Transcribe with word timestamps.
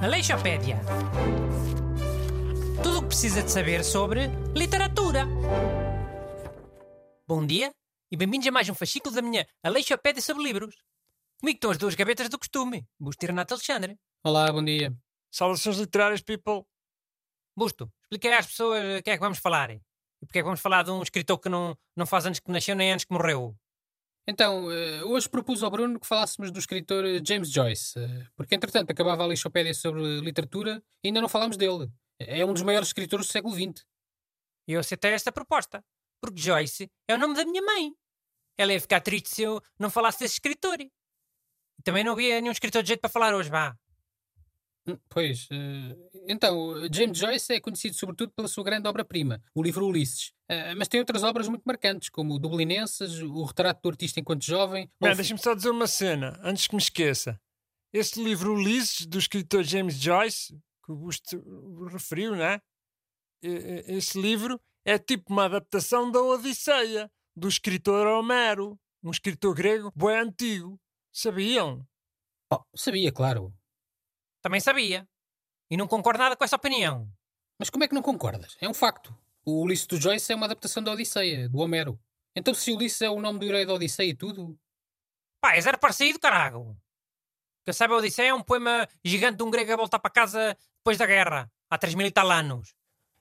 Aleixopédia. 0.00 0.80
Tudo 2.82 2.98
o 2.98 3.02
que 3.02 3.08
precisa 3.08 3.42
de 3.42 3.50
saber 3.50 3.84
sobre 3.84 4.28
literatura. 4.56 5.26
Bom 7.26 7.44
dia 7.44 7.70
e 8.10 8.16
bem-vindos 8.16 8.48
a 8.48 8.50
mais 8.50 8.66
um 8.70 8.74
fascículo 8.74 9.14
da 9.14 9.20
minha 9.20 9.46
Aleixopédia 9.62 10.22
sobre 10.22 10.42
livros. 10.44 10.74
Comigo 11.38 11.56
estão 11.56 11.70
as 11.70 11.76
duas 11.76 11.94
gavetas 11.94 12.30
do 12.30 12.38
costume, 12.38 12.86
Busto 12.98 13.26
e 13.26 13.28
Renato 13.28 13.52
Alexandre. 13.52 13.98
Olá, 14.24 14.50
bom 14.50 14.64
dia. 14.64 14.96
Saudações 15.30 15.76
literárias, 15.76 16.22
people. 16.22 16.62
Busto, 17.54 17.92
expliquei 18.04 18.32
às 18.32 18.46
pessoas 18.46 19.00
o 19.00 19.02
que 19.02 19.10
é 19.10 19.14
que 19.16 19.20
vamos 19.20 19.38
falar. 19.38 19.70
E 19.70 19.82
porque 20.20 20.38
é 20.38 20.42
que 20.42 20.46
vamos 20.46 20.60
falar 20.60 20.82
de 20.82 20.90
um 20.90 21.02
escritor 21.02 21.38
que 21.38 21.50
não, 21.50 21.76
não 21.94 22.06
faz 22.06 22.24
anos 22.24 22.40
que 22.40 22.50
nasceu 22.50 22.74
nem 22.74 22.90
anos 22.90 23.04
que 23.04 23.12
morreu. 23.12 23.54
Então, 24.30 24.70
eh, 24.70 25.02
hoje 25.04 25.26
propus 25.26 25.62
ao 25.62 25.70
Bruno 25.70 25.98
que 25.98 26.06
falássemos 26.06 26.50
do 26.50 26.58
escritor 26.58 27.02
eh, 27.02 27.18
James 27.26 27.50
Joyce, 27.50 27.98
eh, 27.98 28.26
porque 28.36 28.54
entretanto 28.54 28.90
acabava 28.90 29.24
a 29.24 29.26
lixopédia 29.26 29.72
sobre 29.72 30.20
literatura 30.20 30.82
e 31.02 31.08
ainda 31.08 31.22
não 31.22 31.30
falámos 31.30 31.56
dele. 31.56 31.90
É 32.18 32.44
um 32.44 32.52
dos 32.52 32.60
maiores 32.60 32.90
escritores 32.90 33.26
do 33.26 33.32
século 33.32 33.54
XX. 33.54 33.86
E 34.68 34.74
eu 34.74 34.80
aceitei 34.80 35.12
esta 35.12 35.32
proposta, 35.32 35.82
porque 36.20 36.38
Joyce 36.38 36.90
é 37.08 37.14
o 37.14 37.18
nome 37.18 37.36
da 37.36 37.44
minha 37.46 37.62
mãe. 37.62 37.94
Ela 38.58 38.74
ia 38.74 38.80
ficar 38.82 39.00
triste 39.00 39.30
se 39.30 39.40
eu 39.44 39.62
não 39.78 39.88
falasse 39.88 40.18
desse 40.18 40.34
escritor. 40.34 40.76
Também 41.82 42.04
não 42.04 42.12
havia 42.12 42.38
nenhum 42.38 42.52
escritor 42.52 42.82
de 42.82 42.88
jeito 42.88 43.00
para 43.00 43.08
falar 43.08 43.34
hoje, 43.34 43.48
vá. 43.48 43.74
Pois, 45.08 45.46
eh, 45.50 45.96
então, 46.28 46.74
James 46.92 47.18
Joyce 47.18 47.52
é 47.54 47.60
conhecido 47.60 47.94
sobretudo 47.96 48.32
pela 48.32 48.48
sua 48.48 48.64
grande 48.64 48.88
obra-prima, 48.88 49.42
o 49.54 49.62
livro 49.62 49.86
Ulisses. 49.86 50.32
Eh, 50.48 50.74
Mas 50.74 50.88
tem 50.88 51.00
outras 51.00 51.22
obras 51.22 51.48
muito 51.48 51.62
marcantes, 51.64 52.08
como 52.08 52.34
o 52.34 52.38
Dublinenses, 52.38 53.20
o 53.22 53.44
Retrato 53.44 53.80
do 53.82 53.88
Artista 53.90 54.20
Enquanto 54.20 54.44
Jovem. 54.44 54.90
Ou- 55.00 55.14
deixa-me 55.14 55.40
só 55.40 55.54
dizer 55.54 55.70
uma 55.70 55.86
cena, 55.86 56.38
antes 56.42 56.66
que 56.66 56.74
me 56.74 56.80
esqueça. 56.80 57.38
Este 57.92 58.22
livro 58.22 58.54
Ulisses, 58.54 59.06
do 59.06 59.18
escritor 59.18 59.62
James 59.64 59.94
Joyce, 59.94 60.58
que 60.84 60.92
o 60.92 60.96
Busto 60.96 61.86
referiu, 61.90 62.34
né? 62.36 62.60
E- 63.42 63.48
e- 63.48 63.96
Este 63.96 64.20
livro 64.20 64.60
é 64.86 64.98
tipo 64.98 65.32
uma 65.32 65.44
adaptação 65.46 66.10
da 66.10 66.20
Odisseia, 66.22 67.10
do 67.36 67.46
escritor 67.48 68.06
Homero, 68.06 68.78
um 69.02 69.10
escritor 69.10 69.54
grego 69.54 69.92
bem 69.94 70.16
antigo. 70.18 70.78
Sabiam? 71.12 71.86
Oh, 72.52 72.62
sabia, 72.74 73.12
claro. 73.12 73.52
Também 74.42 74.60
sabia. 74.60 75.08
E 75.70 75.76
não 75.76 75.86
concordo 75.86 76.20
nada 76.20 76.36
com 76.36 76.44
essa 76.44 76.56
opinião. 76.56 77.10
Mas 77.58 77.70
como 77.70 77.84
é 77.84 77.88
que 77.88 77.94
não 77.94 78.02
concordas? 78.02 78.56
É 78.60 78.68
um 78.68 78.74
facto. 78.74 79.14
O 79.44 79.62
Ulisses 79.62 79.86
do 79.86 80.00
Joyce 80.00 80.32
é 80.32 80.36
uma 80.36 80.46
adaptação 80.46 80.82
da 80.82 80.92
Odisseia, 80.92 81.48
do 81.48 81.58
Homero. 81.58 81.98
Então, 82.34 82.54
se 82.54 82.72
Ulisses 82.72 83.02
é 83.02 83.10
o 83.10 83.20
nome 83.20 83.38
do 83.38 83.46
herói 83.46 83.66
da 83.66 83.74
Odisseia 83.74 84.10
e 84.10 84.14
tudo, 84.14 84.58
Pá, 85.40 85.54
é 85.54 85.60
zero 85.60 85.78
parecido, 85.78 86.18
carago. 86.18 86.76
Que 87.64 87.70
eu 87.70 87.74
saiba, 87.74 87.94
a 87.94 87.98
Odisseia 87.98 88.30
é 88.30 88.34
um 88.34 88.42
poema 88.42 88.88
gigante 89.04 89.38
de 89.38 89.42
um 89.42 89.50
grego 89.50 89.72
a 89.72 89.76
voltar 89.76 89.98
para 89.98 90.10
casa 90.10 90.56
depois 90.78 90.98
da 90.98 91.06
guerra, 91.06 91.50
há 91.70 91.78
3 91.78 91.94
mil 91.94 92.06
e 92.06 92.10
tal 92.10 92.30
anos. 92.30 92.74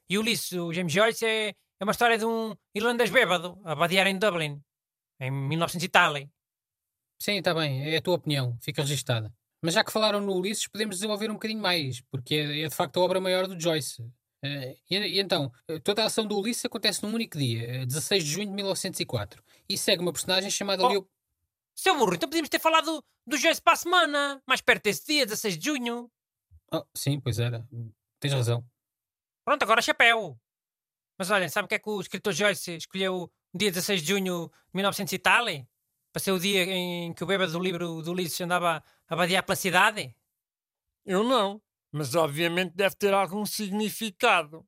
E 0.10 0.18
Ulisses, 0.18 0.52
o 0.54 0.74
James 0.74 0.92
Joyce, 0.94 1.26
é, 1.26 1.50
é 1.50 1.84
uma 1.84 1.92
história 1.92 2.18
de 2.18 2.26
um 2.26 2.56
irlandês 2.74 3.10
bêbado 3.10 3.60
a 3.64 3.76
vadiar 3.76 4.08
em 4.08 4.18
Dublin, 4.18 4.62
em 5.20 5.32
1900 5.32 5.84
e 5.84 5.90
tal. 5.90 6.14
sim, 7.20 7.38
está 7.38 7.54
bem, 7.54 7.94
é 7.94 7.98
a 7.98 8.02
tua 8.02 8.16
opinião, 8.16 8.58
fica 8.62 8.82
registada. 8.82 9.34
Mas 9.62 9.74
já 9.74 9.84
que 9.84 9.92
falaram 9.92 10.22
no 10.22 10.36
Ulisses, 10.36 10.68
podemos 10.68 10.98
desenvolver 10.98 11.30
um 11.30 11.34
bocadinho 11.34 11.62
mais, 11.62 12.02
porque 12.12 12.36
é, 12.36 12.62
é 12.62 12.68
de 12.68 12.76
facto 12.76 13.00
a 13.00 13.04
obra 13.04 13.20
maior 13.20 13.48
do 13.48 13.60
Joyce. 13.60 14.04
Eh, 14.44 14.78
e, 14.90 14.98
e 14.98 15.20
então, 15.20 15.52
eh, 15.68 15.80
toda 15.80 16.04
a 16.04 16.06
ação 16.06 16.26
do 16.26 16.38
Ulisses 16.38 16.66
acontece 16.66 17.02
num 17.04 17.14
único 17.14 17.38
dia, 17.38 17.82
eh, 17.82 17.86
16 17.86 18.24
de 18.24 18.30
junho 18.30 18.48
de 18.48 18.54
1904, 18.54 19.44
e 19.68 19.78
segue 19.78 20.02
uma 20.02 20.14
personagem 20.14 20.50
chamada 20.52 20.84
Oh. 20.84 20.90
Leo. 20.90 21.10
Seu 21.76 21.96
burro, 21.96 22.16
então 22.16 22.28
podíamos 22.28 22.50
ter 22.50 22.60
falado 22.60 23.04
do 23.26 23.38
Joyce 23.38 23.62
para 23.62 23.74
a 23.74 23.78
semana, 23.78 24.42
mais 24.48 24.62
perto 24.62 24.84
desse 24.84 25.06
dia, 25.06 25.26
16 25.26 25.58
de 25.58 25.66
junho. 25.66 26.10
Oh, 26.74 26.84
sim, 26.96 27.20
pois 27.20 27.40
era, 27.40 27.68
tens 28.20 28.34
razão. 28.34 28.66
Pronto, 29.46 29.62
agora 29.64 29.82
chapéu. 29.82 30.40
Mas 31.20 31.30
olhem, 31.30 31.50
sabe 31.50 31.66
o 31.66 31.68
que 31.70 31.76
é 31.76 31.80
que 31.80 31.90
o 31.90 32.02
escritor 32.02 32.34
Joyce 32.34 32.78
escolheu 32.78 33.30
o 33.54 33.58
dia 33.58 33.72
16 33.72 34.02
de 34.02 34.08
junho 34.08 34.50
de 34.50 34.76
1900 34.76 35.14
e 35.14 35.20
tal? 35.20 35.46
Para 36.18 36.24
ser 36.24 36.32
o 36.32 36.40
dia 36.40 36.64
em 36.64 37.14
que 37.14 37.24
o 37.24 37.28
bêbado 37.28 37.52
do 37.52 37.60
livro 37.60 38.02
do 38.02 38.12
Ulisses 38.12 38.42
andava 38.42 38.84
a 39.08 39.16
vadiar 39.16 39.44
pela 39.44 39.56
cidade? 39.56 40.16
Eu 41.06 41.24
não, 41.24 41.62
mas 41.92 42.16
obviamente 42.16 42.74
deve 42.74 42.96
ter 42.96 43.14
algum 43.14 43.46
significado. 43.46 44.66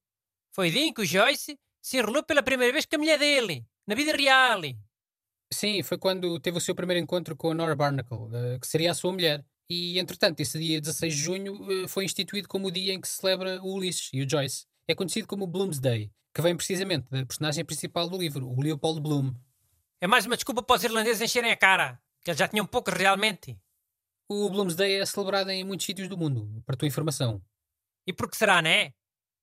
Foi 0.52 0.70
o 0.70 0.72
dia 0.72 0.84
em 0.84 0.94
que 0.94 1.02
o 1.02 1.06
Joyce 1.06 1.58
se 1.82 1.98
enrolou 1.98 2.22
pela 2.22 2.44
primeira 2.44 2.72
vez 2.72 2.86
com 2.86 2.98
a 2.98 3.00
mulher 3.00 3.18
dele, 3.18 3.66
na 3.88 3.96
vida 3.96 4.16
real. 4.16 4.62
Sim, 5.52 5.82
foi 5.82 5.98
quando 5.98 6.40
teve 6.40 6.60
o 6.60 6.62
seu 6.62 6.76
primeiro 6.76 7.02
encontro 7.02 7.36
com 7.36 7.50
a 7.50 7.56
Nora 7.56 7.76
Barnacle, 7.76 8.30
eh, 8.32 8.60
que 8.60 8.68
seria 8.68 8.92
a 8.92 8.94
sua 8.94 9.12
mulher. 9.12 9.44
E, 9.68 9.98
entretanto, 9.98 10.42
esse 10.42 10.60
dia 10.60 10.80
16 10.80 11.16
de 11.16 11.20
junho 11.20 11.84
eh, 11.84 11.88
foi 11.88 12.06
instituído 12.06 12.48
como 12.48 12.68
o 12.68 12.72
dia 12.72 12.94
em 12.94 13.02
que 13.02 13.08
se 13.08 13.16
celebra 13.16 13.60
o 13.64 13.74
Ulisses 13.74 14.12
e 14.14 14.22
o 14.22 14.30
Joyce. 14.30 14.68
É 14.88 14.94
conhecido 14.94 15.28
como 15.28 15.48
Bloomsday, 15.48 16.12
que 16.32 16.44
vem 16.44 16.56
precisamente 16.56 17.08
da 17.10 17.26
personagem 17.26 17.66
principal 17.66 18.08
do 18.08 18.20
livro, 18.20 18.48
o 18.48 18.62
Leopold 18.62 19.02
Bloom. 19.02 19.34
É 20.02 20.08
mais 20.08 20.26
uma 20.26 20.38
desculpa 20.38 20.64
para 20.64 20.78
os 20.78 20.84
irlandeses 20.86 21.22
encherem 21.22 21.52
a 21.52 21.58
cara, 21.58 22.02
que 22.22 22.30
eles 22.30 22.40
já 22.40 22.48
tinham 22.48 22.66
poucos 22.66 22.94
realmente. 22.94 23.60
O 24.30 24.50
Bloomsday 24.50 25.02
é 25.02 25.06
celebrado 25.06 25.50
em 25.50 25.62
muitos 25.66 25.86
sítios 25.86 26.08
do 26.08 26.18
mundo, 26.18 26.64
para 26.66 26.76
a 26.76 26.78
tua 26.78 26.88
informação. 26.88 27.42
E 28.08 28.14
por 28.14 28.30
que 28.30 28.38
será, 28.38 28.62
né? 28.62 28.94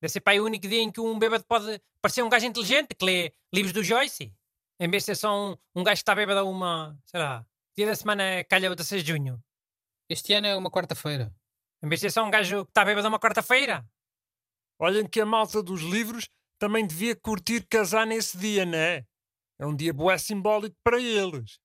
Deve 0.01 0.13
ser 0.13 0.21
para 0.21 0.33
aí 0.33 0.41
o 0.41 0.47
único 0.47 0.67
dia 0.67 0.81
em 0.81 0.91
que 0.91 0.99
um 0.99 1.19
bêbado 1.19 1.45
pode 1.45 1.79
parecer 2.01 2.23
um 2.23 2.31
gajo 2.31 2.47
inteligente 2.47 2.95
que 2.95 3.05
lê 3.05 3.35
livros 3.53 3.75
do 3.75 3.85
Joyce. 3.85 4.33
Em 4.81 4.89
vez 4.89 5.03
de 5.03 5.07
ser 5.09 5.17
só 5.17 5.51
um, 5.51 5.57
um 5.75 5.85
gajo 5.85 5.97
que 5.97 6.03
está 6.03 6.15
bêbado 6.15 6.41
a 6.41 6.45
uma, 6.45 6.99
sei 7.05 7.21
lá, 7.21 7.45
dia 7.77 7.87
da 7.87 7.95
semana 7.95 8.43
calha 8.45 8.71
o 8.71 8.75
16 8.75 9.05
de 9.05 9.13
junho. 9.13 9.43
Este 10.09 10.33
ano 10.33 10.47
é 10.47 10.57
uma 10.57 10.71
quarta-feira. 10.71 11.35
Em 11.83 11.89
vez 11.89 12.01
de 12.01 12.07
ser 12.07 12.15
só 12.15 12.25
um 12.25 12.31
gajo 12.31 12.65
que 12.65 12.71
está 12.71 12.83
bêbado 12.83 13.07
a 13.07 13.11
uma 13.11 13.21
quarta-feira. 13.21 13.87
Olhem 14.79 15.07
que 15.07 15.21
a 15.21 15.27
malta 15.27 15.63
dos 15.63 15.83
livros 15.83 16.31
também 16.59 16.87
devia 16.87 17.15
curtir 17.15 17.67
casar 17.67 18.07
nesse 18.07 18.39
dia, 18.39 18.65
né? 18.65 18.97
É 18.99 19.07
um 19.65 19.75
dia 19.75 19.93
bué 19.95 20.19
simbólico 20.19 20.77
para 20.85 21.01
eles. 21.01 21.59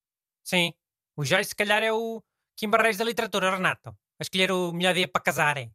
Sim, 0.44 0.74
o 1.16 1.26
Joyce 1.26 1.50
se 1.50 1.56
calhar 1.56 1.84
é 1.84 1.92
o 1.92 2.24
Kim 2.56 2.70
Barreiros 2.70 2.98
da 2.98 3.04
literatura, 3.04 3.52
Renato. 3.52 3.90
A 3.90 4.22
escolher 4.24 4.52
o 4.52 4.72
melhor 4.72 4.94
dia 4.94 5.08
para 5.08 5.22
casarem. 5.22 5.74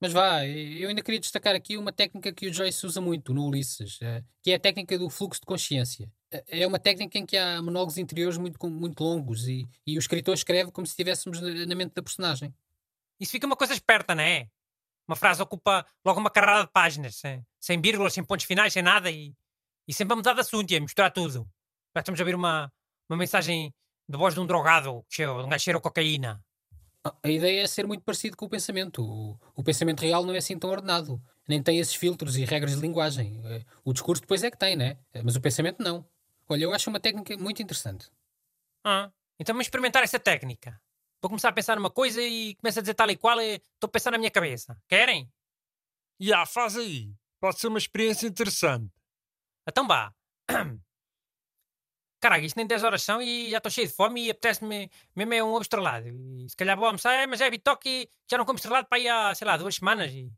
Mas 0.00 0.12
vá, 0.12 0.44
eu 0.44 0.88
ainda 0.88 1.00
queria 1.00 1.20
destacar 1.20 1.54
aqui 1.54 1.76
uma 1.76 1.92
técnica 1.92 2.32
que 2.32 2.48
o 2.48 2.52
Joyce 2.52 2.84
usa 2.84 3.00
muito 3.00 3.32
no 3.32 3.46
Ulisses, 3.46 4.00
eh, 4.02 4.24
que 4.42 4.50
é 4.50 4.56
a 4.56 4.58
técnica 4.58 4.98
do 4.98 5.08
fluxo 5.08 5.40
de 5.40 5.46
consciência. 5.46 6.10
Eh, 6.32 6.62
É 6.62 6.66
uma 6.66 6.80
técnica 6.80 7.16
em 7.18 7.24
que 7.24 7.36
há 7.36 7.62
monólogos 7.62 7.96
interiores 7.98 8.36
muito, 8.36 8.58
muito 8.68 9.00
longos 9.04 9.46
e, 9.46 9.68
e 9.86 9.96
o 9.96 10.00
escritor 10.00 10.34
escreve 10.34 10.72
como 10.72 10.84
se 10.86 10.90
estivéssemos 10.92 11.40
na 11.40 11.66
na 11.66 11.74
mente 11.76 11.94
da 11.94 12.02
personagem. 12.02 12.52
Isso 13.20 13.30
fica 13.30 13.46
uma 13.46 13.56
coisa 13.56 13.72
esperta, 13.72 14.12
não 14.12 14.24
é? 14.24 14.48
Uma 15.06 15.14
frase 15.14 15.40
ocupa 15.40 15.86
logo 16.04 16.18
uma 16.18 16.30
carrada 16.30 16.66
de 16.66 16.72
páginas, 16.72 17.16
sem, 17.16 17.46
sem 17.60 17.80
vírgulas, 17.80 18.12
sem 18.12 18.24
pontos 18.24 18.44
finais, 18.46 18.72
sem 18.72 18.82
nada 18.82 19.08
e, 19.08 19.32
e 19.92 19.94
sempre 19.94 20.14
a 20.14 20.16
mudar 20.16 20.32
de 20.32 20.40
assunto 20.40 20.70
e 20.70 20.76
a 20.76 20.80
misturar 20.80 21.12
tudo. 21.12 21.46
Já 21.94 22.00
estamos 22.00 22.18
a 22.18 22.24
ver 22.24 22.34
uma, 22.34 22.72
uma 23.10 23.18
mensagem 23.18 23.74
de 24.08 24.16
voz 24.16 24.32
de 24.32 24.40
um 24.40 24.46
drogado, 24.46 25.04
de 25.06 25.26
um 25.26 25.50
gajo 25.50 25.62
cheiro 25.62 25.78
a 25.78 25.82
cocaína. 25.82 26.42
A 27.22 27.28
ideia 27.28 27.62
é 27.62 27.66
ser 27.66 27.86
muito 27.86 28.02
parecido 28.02 28.34
com 28.34 28.46
o 28.46 28.48
pensamento. 28.48 29.02
O, 29.04 29.38
o 29.54 29.62
pensamento 29.62 30.00
real 30.00 30.24
não 30.24 30.32
é 30.32 30.38
assim 30.38 30.58
tão 30.58 30.70
ordenado. 30.70 31.22
Nem 31.46 31.62
tem 31.62 31.78
esses 31.78 31.94
filtros 31.94 32.38
e 32.38 32.44
regras 32.46 32.74
de 32.74 32.80
linguagem. 32.80 33.38
Eh, 33.44 33.64
O 33.84 33.92
discurso 33.92 34.22
depois 34.22 34.42
é 34.42 34.50
que 34.50 34.56
tem, 34.56 34.76
né? 34.76 34.96
Eh, 35.12 35.20
Mas 35.22 35.36
o 35.36 35.42
pensamento 35.42 35.82
não. 35.82 36.08
Olha, 36.48 36.64
eu 36.64 36.72
acho 36.72 36.88
uma 36.88 36.98
técnica 37.00 37.36
muito 37.36 37.60
interessante. 37.60 38.10
Ah, 38.82 39.12
então 39.38 39.52
vamos 39.52 39.66
experimentar 39.66 40.02
essa 40.02 40.18
técnica. 40.18 40.80
Vou 41.20 41.28
começar 41.28 41.50
a 41.50 41.52
pensar 41.52 41.76
numa 41.76 41.90
coisa 41.90 42.22
e 42.22 42.54
começo 42.54 42.78
a 42.78 42.82
dizer 42.82 42.94
tal 42.94 43.10
e 43.10 43.16
qual 43.16 43.38
e 43.42 43.56
estou 43.56 43.88
a 43.88 43.90
pensar 43.90 44.10
na 44.10 44.18
minha 44.18 44.30
cabeça. 44.30 44.74
Querem? 44.88 45.30
E 46.18 46.32
ah, 46.32 46.46
faz 46.46 46.78
aí. 46.78 47.12
Pode 47.38 47.58
ser 47.58 47.66
uma 47.66 47.78
experiência 47.78 48.26
interessante. 48.26 48.90
Então 49.68 49.86
vá. 49.86 50.12
Caralho, 52.20 52.44
isto 52.44 52.56
nem 52.56 52.66
10 52.66 52.84
horas 52.84 53.02
são 53.02 53.20
e 53.20 53.50
já 53.50 53.58
estou 53.58 53.70
cheio 53.70 53.88
de 53.88 53.94
fome 53.94 54.26
e 54.26 54.30
apetece-me 54.30 54.88
mesmo 55.14 55.34
é 55.34 55.42
um 55.42 55.48
ovo 55.48 55.62
estrelado. 55.62 56.06
E 56.08 56.48
se 56.48 56.56
calhar 56.56 56.76
vou 56.76 56.86
almoçar, 56.86 57.26
mas 57.26 57.40
é 57.40 57.50
bitoque 57.50 57.88
e 57.88 58.08
já 58.30 58.38
não 58.38 58.44
como 58.44 58.56
estrelado 58.58 58.86
para 58.88 58.98
aí 58.98 59.08
há, 59.08 59.34
sei 59.34 59.44
lá, 59.46 59.56
duas 59.56 59.74
semanas. 59.74 60.12
E, 60.12 60.32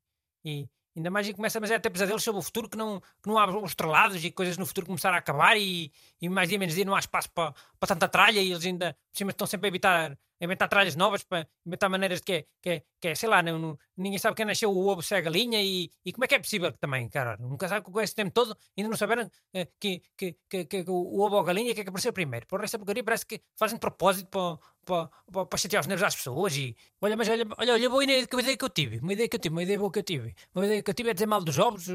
e 0.45 0.67
ainda 0.97 1.11
mais 1.11 1.29
e 1.29 1.35
começa 1.35 1.61
mas 1.61 1.71
é 1.71 1.75
a 1.75 1.81
ter 1.81 1.91
pesadelos 1.91 2.23
sobre 2.23 2.39
o 2.39 2.43
futuro 2.43 2.69
que 2.71 2.77
não, 2.77 3.01
que 3.01 3.29
não 3.29 3.39
há 3.39 3.45
ovos 3.45 3.73
estrelados 3.73 4.25
e 4.25 4.31
coisas 4.31 4.57
no 4.57 4.65
futuro 4.65 4.87
começar 4.87 5.13
a 5.13 5.19
acabar 5.19 5.57
e, 5.59 5.93
e 6.21 6.29
mais 6.29 6.49
dia 6.49 6.59
menos 6.59 6.75
dia 6.75 6.85
não 6.85 6.95
há 6.95 7.01
espaço 7.01 7.31
para, 7.33 7.53
para 7.79 7.89
tanta 7.89 8.09
tralha 8.09 8.41
e 8.41 8.51
eles 8.51 8.65
ainda 8.65 8.95
por 9.13 9.19
cima 9.19 9.31
estão 9.33 9.47
sempre 9.47 9.67
a 9.67 9.69
evitar 9.69 10.19
inventar 10.45 10.69
tralhas 10.69 10.97
novas 10.97 11.23
para 11.23 11.47
inventar 11.67 11.89
maneiras 11.91 12.21
de 12.21 12.25
que 12.25 12.33
é, 12.33 12.45
que 12.63 12.71
é, 12.71 12.83
que 13.01 13.09
é 13.09 13.15
sei 13.15 13.29
lá, 13.29 13.43
não, 13.43 13.59
não- 13.59 13.79
ninguém 13.97 14.19
sabe 14.19 14.37
quem 14.37 14.45
nasceu 14.45 14.71
o 14.71 14.87
ovo 14.87 15.03
se 15.03 15.15
é 15.15 15.19
a 15.19 15.21
galinha 15.21 15.63
e, 15.63 15.91
e 16.05 16.13
como 16.13 16.25
é 16.25 16.29
que 16.29 16.35
é 16.35 16.39
possível 16.39 16.73
também, 16.73 17.09
cara? 17.09 17.37
Nunca 17.39 17.69
sabe 17.69 17.85
com 17.85 18.01
esse 18.01 18.15
tempo 18.15 18.31
todo 18.33 18.57
ainda 18.77 18.91
não 18.91 18.97
saberam 18.97 19.31
eh, 19.53 19.69
que, 19.81 20.03
que, 20.17 20.37
que, 20.49 20.65
que, 20.65 20.85
o 20.89 21.21
ovo 21.21 21.37
ou 21.37 21.41
a 21.41 21.45
galinha 21.45 21.75
que 21.75 21.81
é 21.81 21.85
que 21.85 21.91
apareceu 21.91 22.13
primeiro. 22.13 22.47
Por 22.47 22.63
essa 22.63 22.79
porcaria 22.79 23.05
parece 23.05 23.27
que 23.27 23.41
fazem 23.57 23.77
de 23.77 23.81
propósito 23.81 24.29
para, 24.29 24.59
para, 24.85 25.11
para, 25.33 25.47
para 25.47 25.59
chatear 25.59 25.81
os 25.81 25.87
nervos 25.87 26.05
às 26.07 26.15
pessoas 26.17 26.57
e 26.57 26.77
olha, 27.01 27.17
mas 27.17 27.29
olha, 27.29 27.45
olha, 27.59 27.73
olha 27.75 27.91
boa 27.91 28.05
ideia, 28.05 28.27
que 28.27 28.37
ideia 28.37 28.57
que 28.57 28.65
eu 28.65 28.69
tive, 28.71 28.99
uma 28.99 29.13
ideia 29.13 29.29
que 29.29 29.37
eu 29.37 29.41
tive, 29.41 29.55
uma 29.55 29.63
ideia 29.63 29.79
boa 29.79 29.91
que 29.91 29.99
eu 29.99 30.03
tive. 30.03 30.35
Uma 30.55 30.65
ideia 30.67 30.83
que 30.83 30.91
eu 30.91 30.95
tive 30.95 31.11
é 31.11 31.15
dizer 31.15 31.27
mal 31.27 31.43
dos 31.43 31.59
ovos, 31.59 31.87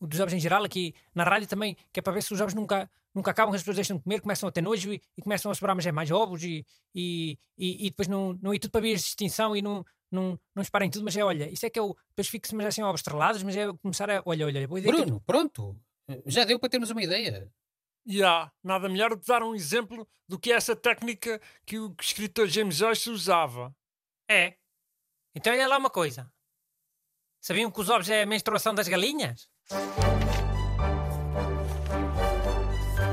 dos 0.00 0.20
ovos 0.20 0.32
em 0.32 0.40
geral, 0.40 0.64
aqui 0.64 0.94
na 1.14 1.24
rádio 1.24 1.48
também, 1.48 1.76
que 1.92 2.00
é 2.00 2.02
para 2.02 2.12
ver 2.12 2.22
se 2.22 2.32
os 2.32 2.40
ovos 2.40 2.54
nunca, 2.54 2.90
nunca 3.14 3.30
acabam, 3.30 3.50
que 3.52 3.56
as 3.56 3.62
pessoas 3.62 3.76
deixam 3.76 3.96
de 3.96 4.02
comer, 4.02 4.20
começam 4.20 4.48
a 4.48 4.52
ter 4.52 4.60
nojo 4.60 4.92
e, 4.92 5.02
e 5.16 5.22
começam 5.22 5.50
a 5.50 5.54
sobrar 5.54 5.74
mais, 5.74 5.86
mais 5.86 6.10
ovos 6.10 6.42
e, 6.42 6.64
e, 6.94 7.38
e, 7.56 7.86
e 7.86 7.90
depois 7.90 8.08
não, 8.08 8.38
não 8.42 8.54
ir 8.54 8.58
tudo 8.58 8.70
para 8.70 8.80
vias 8.80 9.00
de 9.00 9.08
extinção 9.08 9.56
e 9.56 9.62
não, 9.62 9.84
não, 10.10 10.38
não 10.54 10.62
disparem 10.62 10.90
tudo, 10.90 11.04
mas 11.04 11.16
é 11.16 11.24
olha, 11.24 11.50
isso 11.50 11.64
é 11.66 11.70
que 11.70 11.78
eu 11.78 11.96
depois 12.10 12.28
fico-se 12.28 12.54
mas 12.54 12.66
assim 12.66 12.82
ovos 12.82 13.00
estrelados, 13.00 13.42
mas 13.42 13.56
é 13.56 13.72
começar 13.74 14.10
a 14.10 14.22
olha, 14.24 14.46
olha, 14.46 14.66
boa 14.68 14.80
ideia 14.80 14.94
que 14.94 15.02
Bruno, 15.02 15.20
pronto. 15.20 15.80
Já 16.26 16.44
deu 16.44 16.58
para 16.58 16.68
termos 16.68 16.90
uma 16.90 17.02
ideia. 17.02 17.50
E 18.06 18.22
há 18.22 18.50
nada 18.64 18.88
melhor 18.88 19.10
do 19.10 19.18
que 19.18 19.26
dar 19.26 19.42
um 19.42 19.54
exemplo 19.54 20.08
do 20.26 20.38
que 20.38 20.52
é 20.52 20.56
essa 20.56 20.74
técnica 20.74 21.40
que 21.64 21.78
o 21.78 21.94
escritor 22.00 22.48
James 22.48 22.76
Joyce 22.76 23.10
usava. 23.10 23.74
É. 24.28 24.56
Então 25.34 25.52
olha 25.52 25.68
lá 25.68 25.78
uma 25.78 25.90
coisa. 25.90 26.32
Sabiam 27.40 27.70
que 27.70 27.80
os 27.80 27.88
ovos 27.88 28.08
é 28.08 28.22
a 28.22 28.26
menstruação 28.26 28.74
das 28.74 28.88
galinhas? 28.88 29.48